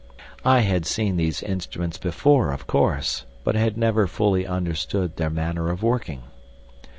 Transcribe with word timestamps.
I 0.43 0.61
had 0.61 0.87
seen 0.87 1.15
these 1.15 1.43
instruments 1.43 1.99
before, 1.99 2.51
of 2.53 2.65
course, 2.65 3.27
but 3.43 3.53
had 3.53 3.77
never 3.77 4.07
fully 4.07 4.47
understood 4.47 5.17
their 5.17 5.29
manner 5.29 5.69
of 5.69 5.83
working. 5.83 6.23